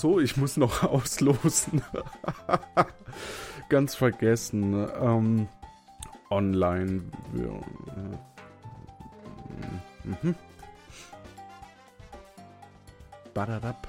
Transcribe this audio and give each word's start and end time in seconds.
so, 0.00 0.20
ich 0.20 0.36
muss 0.36 0.56
noch 0.56 0.82
auslosen. 0.84 1.82
Ganz 3.68 3.94
vergessen. 3.94 4.88
Ähm, 5.00 5.48
online. 6.30 7.02
Ja. 7.34 7.60
Mhm. 10.04 10.34
Badadab. 13.34 13.88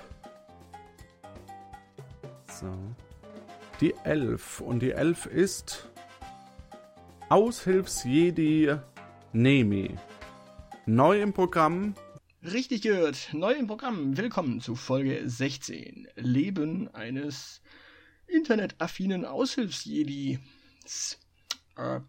So. 2.49 2.73
Die 3.79 3.93
Elf. 4.03 4.61
Und 4.61 4.79
die 4.79 4.91
Elf 4.91 5.25
ist 5.27 5.87
Aushilfsjedi 7.29 8.75
Nemi. 9.33 9.95
Neu 10.85 11.21
im 11.21 11.33
Programm. 11.33 11.93
Richtig 12.53 12.81
gehört. 12.81 13.33
Neu 13.33 13.51
im 13.51 13.67
Programm. 13.67 14.15
Willkommen 14.15 14.61
zu 14.61 14.75
Folge 14.75 15.29
16. 15.29 16.07
Leben 16.15 16.87
eines 16.95 17.61
internetaffinen 18.25 19.25
Aushilfsjedis. 19.25 21.19
Äh, 21.75 21.99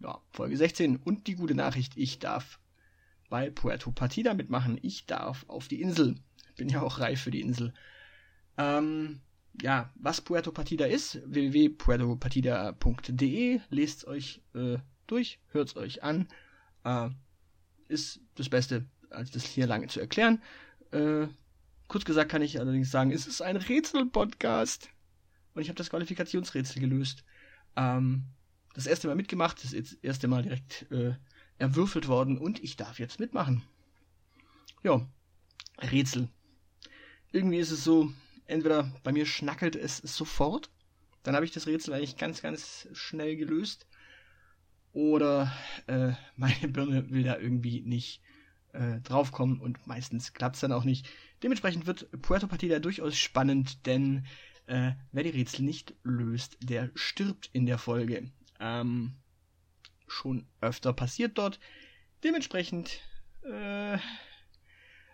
ja, 0.00 0.20
Folge 0.30 0.58
16. 0.58 0.96
Und 0.96 1.26
die 1.26 1.36
gute 1.36 1.54
Nachricht, 1.54 1.96
ich 1.96 2.18
darf 2.18 2.60
bei 3.30 3.48
Puerto 3.48 3.90
Partida 3.90 4.34
mitmachen. 4.34 4.78
Ich 4.82 5.06
darf 5.06 5.46
auf 5.48 5.68
die 5.68 5.80
Insel. 5.80 6.16
Bin 6.56 6.68
ja 6.68 6.82
auch 6.82 7.00
reif 7.00 7.22
für 7.22 7.30
die 7.30 7.40
Insel. 7.40 7.72
Ähm, 8.58 9.22
ja, 9.62 9.90
was 9.94 10.20
Puerto 10.20 10.52
Partida 10.52 10.84
ist, 10.84 11.22
www.puertopartida.de, 11.24 13.60
lest 13.70 14.06
euch 14.06 14.42
äh, 14.54 14.76
durch, 15.06 15.40
hört 15.48 15.68
es 15.68 15.76
euch 15.76 16.02
an. 16.02 16.28
Äh, 16.84 17.08
ist 17.88 18.20
das 18.34 18.50
Beste, 18.50 18.84
als 19.10 19.30
das 19.30 19.44
hier 19.44 19.66
lange 19.66 19.88
zu 19.88 20.00
erklären. 20.00 20.42
Äh, 20.90 21.28
kurz 21.86 22.04
gesagt 22.04 22.30
kann 22.30 22.42
ich 22.42 22.58
allerdings 22.58 22.90
sagen, 22.90 23.10
es 23.10 23.26
ist 23.26 23.42
ein 23.42 23.56
Rätsel-Podcast. 23.56 24.90
Und 25.54 25.62
ich 25.62 25.68
habe 25.68 25.76
das 25.76 25.90
Qualifikationsrätsel 25.90 26.80
gelöst. 26.80 27.24
Ähm, 27.76 28.24
das 28.74 28.86
erste 28.86 29.08
Mal 29.08 29.16
mitgemacht, 29.16 29.62
das 29.64 29.72
erste 29.72 30.28
Mal 30.28 30.42
direkt 30.42 30.90
äh, 30.92 31.14
erwürfelt 31.58 32.06
worden 32.06 32.38
und 32.38 32.62
ich 32.62 32.76
darf 32.76 32.98
jetzt 32.98 33.18
mitmachen. 33.18 33.62
Ja, 34.84 35.04
Rätsel. 35.78 36.28
Irgendwie 37.32 37.58
ist 37.58 37.72
es 37.72 37.82
so, 37.82 38.12
entweder 38.46 38.92
bei 39.02 39.12
mir 39.12 39.26
schnackelt 39.26 39.74
es 39.74 39.98
sofort, 39.98 40.70
dann 41.24 41.34
habe 41.34 41.44
ich 41.44 41.50
das 41.50 41.66
Rätsel 41.66 41.94
eigentlich 41.94 42.16
ganz, 42.16 42.40
ganz 42.40 42.88
schnell 42.92 43.36
gelöst, 43.36 43.88
oder 44.92 45.52
äh, 45.86 46.12
meine 46.36 46.68
Birne 46.68 47.10
will 47.10 47.22
da 47.22 47.38
irgendwie 47.38 47.80
nicht 47.82 48.20
äh, 48.72 49.00
draufkommen 49.00 49.60
und 49.60 49.86
meistens 49.86 50.32
klappt 50.32 50.56
es 50.56 50.60
dann 50.60 50.72
auch 50.72 50.84
nicht. 50.84 51.08
Dementsprechend 51.42 51.86
wird 51.86 52.08
Puerto 52.22 52.46
Partida 52.46 52.78
durchaus 52.78 53.16
spannend, 53.16 53.86
denn 53.86 54.26
äh, 54.66 54.92
wer 55.12 55.22
die 55.22 55.30
Rätsel 55.30 55.64
nicht 55.64 55.94
löst, 56.02 56.58
der 56.60 56.90
stirbt 56.94 57.48
in 57.52 57.66
der 57.66 57.78
Folge. 57.78 58.30
Ähm, 58.60 59.14
schon 60.06 60.46
öfter 60.60 60.92
passiert 60.92 61.38
dort. 61.38 61.58
Dementsprechend, 62.24 63.00
äh, 63.42 63.98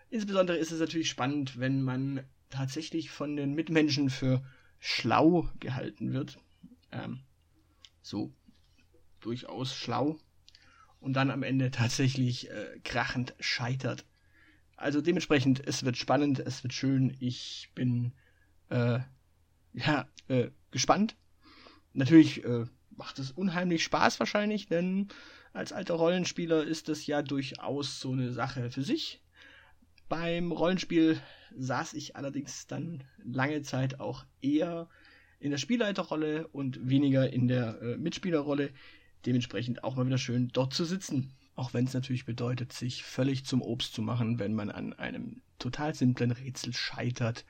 insbesondere 0.09 0.57
ist 0.57 0.71
es 0.71 0.79
natürlich 0.79 1.09
spannend, 1.09 1.59
wenn 1.59 1.81
man 1.81 2.25
tatsächlich 2.49 3.11
von 3.11 3.35
den 3.35 3.53
Mitmenschen 3.53 4.09
für 4.09 4.43
schlau 4.79 5.49
gehalten 5.59 6.13
wird. 6.13 6.37
Ähm, 6.91 7.21
so 8.01 8.33
durchaus 9.19 9.75
schlau 9.75 10.19
und 11.05 11.13
dann 11.13 11.29
am 11.29 11.43
Ende 11.43 11.69
tatsächlich 11.69 12.49
äh, 12.49 12.79
krachend 12.83 13.35
scheitert. 13.39 14.05
Also 14.75 15.01
dementsprechend, 15.01 15.65
es 15.65 15.85
wird 15.85 15.97
spannend, 15.97 16.39
es 16.39 16.63
wird 16.63 16.73
schön. 16.73 17.15
Ich 17.19 17.69
bin 17.75 18.11
äh, 18.69 18.99
ja 19.73 20.07
äh, 20.29 20.49
gespannt. 20.71 21.15
Natürlich 21.93 22.43
äh, 22.43 22.65
macht 22.89 23.19
es 23.19 23.29
unheimlich 23.29 23.83
Spaß 23.83 24.19
wahrscheinlich, 24.19 24.65
denn 24.65 25.09
als 25.53 25.73
alter 25.73 25.93
Rollenspieler 25.93 26.63
ist 26.63 26.89
das 26.89 27.05
ja 27.05 27.21
durchaus 27.21 27.99
so 27.99 28.11
eine 28.11 28.33
Sache 28.33 28.71
für 28.71 28.81
sich. 28.81 29.21
Beim 30.09 30.51
Rollenspiel 30.51 31.21
saß 31.55 31.93
ich 31.93 32.15
allerdings 32.15 32.65
dann 32.65 33.03
lange 33.23 33.61
Zeit 33.61 33.99
auch 33.99 34.25
eher 34.41 34.89
in 35.39 35.51
der 35.51 35.59
Spielleiterrolle 35.59 36.47
und 36.47 36.89
weniger 36.89 37.31
in 37.31 37.47
der 37.47 37.79
äh, 37.79 37.97
Mitspielerrolle. 37.97 38.71
Dementsprechend 39.25 39.83
auch 39.83 39.95
mal 39.95 40.05
wieder 40.05 40.17
schön 40.17 40.49
dort 40.49 40.73
zu 40.73 40.85
sitzen. 40.85 41.33
Auch 41.55 41.73
wenn 41.73 41.85
es 41.85 41.93
natürlich 41.93 42.25
bedeutet, 42.25 42.73
sich 42.73 43.03
völlig 43.03 43.45
zum 43.45 43.61
Obst 43.61 43.93
zu 43.93 44.01
machen, 44.01 44.39
wenn 44.39 44.53
man 44.53 44.69
an 44.69 44.93
einem 44.93 45.41
total 45.57 45.95
simplen 45.95 46.31
Rätsel 46.31 46.73
scheitert, 46.73 47.45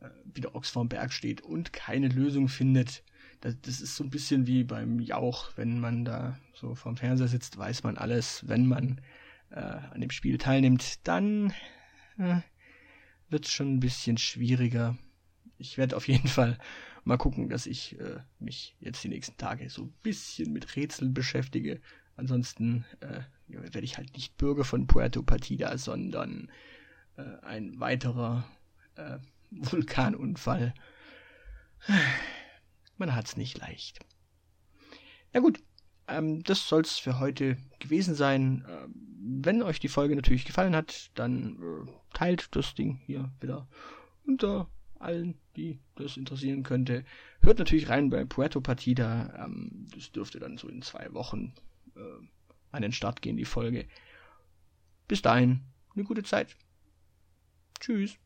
äh, 0.00 0.08
wie 0.24 0.42
der 0.42 0.54
Ochs 0.54 0.70
vorm 0.70 0.88
Berg 0.88 1.12
steht 1.12 1.40
und 1.40 1.72
keine 1.72 2.08
Lösung 2.08 2.48
findet. 2.48 3.02
Das, 3.40 3.56
das, 3.62 3.80
ist 3.80 3.96
so 3.96 4.04
ein 4.04 4.10
bisschen 4.10 4.46
wie 4.46 4.64
beim 4.64 5.00
Jauch, 5.00 5.52
wenn 5.56 5.80
man 5.80 6.04
da 6.04 6.38
so 6.54 6.74
vorm 6.74 6.96
Fernseher 6.96 7.28
sitzt, 7.28 7.56
weiß 7.56 7.84
man 7.84 7.96
alles. 7.96 8.46
Wenn 8.46 8.66
man 8.66 9.00
äh, 9.50 9.60
an 9.60 10.00
dem 10.00 10.10
Spiel 10.10 10.38
teilnimmt, 10.38 11.06
dann 11.06 11.52
äh, 12.18 12.40
wird 13.30 13.46
es 13.46 13.52
schon 13.52 13.74
ein 13.74 13.80
bisschen 13.80 14.18
schwieriger. 14.18 14.96
Ich 15.56 15.78
werde 15.78 15.96
auf 15.96 16.08
jeden 16.08 16.28
Fall 16.28 16.58
mal 17.08 17.16
gucken, 17.16 17.48
dass 17.48 17.66
ich 17.66 17.98
äh, 17.98 18.20
mich 18.38 18.76
jetzt 18.80 19.02
die 19.02 19.08
nächsten 19.08 19.36
Tage 19.38 19.70
so 19.70 19.84
ein 19.84 19.94
bisschen 20.02 20.52
mit 20.52 20.76
Rätseln 20.76 21.14
beschäftige. 21.14 21.80
Ansonsten 22.16 22.84
äh, 23.00 23.20
werde 23.48 23.84
ich 23.84 23.96
halt 23.96 24.12
nicht 24.12 24.36
Bürger 24.36 24.64
von 24.64 24.86
Puerto 24.86 25.22
Partida, 25.22 25.78
sondern 25.78 26.50
äh, 27.16 27.22
ein 27.42 27.80
weiterer 27.80 28.44
äh, 28.96 29.18
Vulkanunfall. 29.50 30.74
Man 32.98 33.14
hat's 33.14 33.38
nicht 33.38 33.56
leicht. 33.56 34.00
Na 35.32 35.40
gut, 35.40 35.62
ähm, 36.08 36.42
das 36.42 36.68
soll's 36.68 36.98
für 36.98 37.18
heute 37.18 37.56
gewesen 37.78 38.14
sein. 38.14 38.66
Ähm, 38.68 38.94
wenn 39.42 39.62
euch 39.62 39.80
die 39.80 39.88
Folge 39.88 40.14
natürlich 40.14 40.44
gefallen 40.44 40.76
hat, 40.76 41.10
dann 41.14 41.56
äh, 41.56 41.90
teilt 42.12 42.54
das 42.54 42.74
Ding 42.74 42.96
hier 43.06 43.32
wieder 43.40 43.66
unter 44.26 44.68
allen, 45.00 45.38
die 45.56 45.78
das 45.94 46.16
interessieren 46.16 46.62
könnte. 46.62 47.04
Hört 47.40 47.58
natürlich 47.58 47.88
rein 47.88 48.10
bei 48.10 48.24
Puerto 48.24 48.60
Partida. 48.60 49.44
Ähm, 49.44 49.86
das 49.94 50.12
dürfte 50.12 50.38
dann 50.38 50.56
so 50.56 50.68
in 50.68 50.82
zwei 50.82 51.12
Wochen 51.14 51.54
äh, 51.96 52.00
an 52.72 52.82
den 52.82 52.92
Start 52.92 53.22
gehen, 53.22 53.36
die 53.36 53.44
Folge. 53.44 53.86
Bis 55.06 55.22
dahin, 55.22 55.60
eine 55.94 56.04
gute 56.04 56.22
Zeit. 56.22 56.56
Tschüss. 57.80 58.18